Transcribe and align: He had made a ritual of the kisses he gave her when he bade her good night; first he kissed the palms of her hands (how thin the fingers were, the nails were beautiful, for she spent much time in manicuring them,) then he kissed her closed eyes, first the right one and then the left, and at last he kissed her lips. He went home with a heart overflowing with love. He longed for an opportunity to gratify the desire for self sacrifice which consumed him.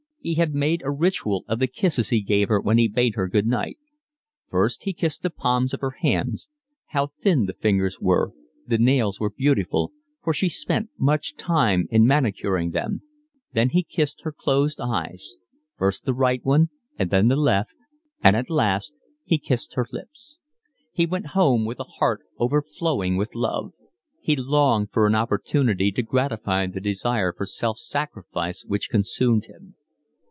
He 0.23 0.35
had 0.35 0.53
made 0.53 0.83
a 0.83 0.91
ritual 0.91 1.43
of 1.47 1.57
the 1.57 1.65
kisses 1.65 2.09
he 2.09 2.21
gave 2.21 2.47
her 2.47 2.61
when 2.61 2.77
he 2.77 2.87
bade 2.87 3.15
her 3.15 3.27
good 3.27 3.47
night; 3.47 3.79
first 4.51 4.83
he 4.83 4.93
kissed 4.93 5.23
the 5.23 5.31
palms 5.31 5.73
of 5.73 5.79
her 5.81 5.95
hands 6.03 6.47
(how 6.89 7.07
thin 7.21 7.47
the 7.47 7.53
fingers 7.55 7.99
were, 7.99 8.31
the 8.67 8.77
nails 8.77 9.19
were 9.19 9.31
beautiful, 9.31 9.91
for 10.23 10.31
she 10.31 10.47
spent 10.47 10.91
much 10.99 11.35
time 11.37 11.87
in 11.89 12.05
manicuring 12.05 12.69
them,) 12.69 13.01
then 13.53 13.69
he 13.69 13.81
kissed 13.81 14.21
her 14.21 14.31
closed 14.31 14.79
eyes, 14.79 15.37
first 15.75 16.05
the 16.05 16.13
right 16.13 16.45
one 16.45 16.69
and 16.99 17.09
then 17.09 17.27
the 17.27 17.35
left, 17.35 17.73
and 18.23 18.35
at 18.35 18.47
last 18.47 18.93
he 19.23 19.39
kissed 19.39 19.73
her 19.73 19.87
lips. 19.91 20.37
He 20.91 21.07
went 21.07 21.29
home 21.33 21.65
with 21.65 21.79
a 21.79 21.83
heart 21.97 22.21
overflowing 22.37 23.17
with 23.17 23.33
love. 23.33 23.73
He 24.19 24.35
longed 24.35 24.91
for 24.91 25.07
an 25.07 25.15
opportunity 25.15 25.91
to 25.93 26.03
gratify 26.03 26.67
the 26.67 26.79
desire 26.79 27.33
for 27.35 27.47
self 27.47 27.79
sacrifice 27.79 28.63
which 28.63 28.91
consumed 28.91 29.45
him. 29.45 29.73